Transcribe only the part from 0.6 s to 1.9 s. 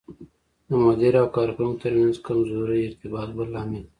د مدیر او کارکوونکو